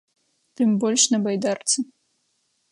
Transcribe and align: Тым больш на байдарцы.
Тым 0.59 0.69
больш 0.85 1.03
на 1.13 1.17
байдарцы. 1.27 1.77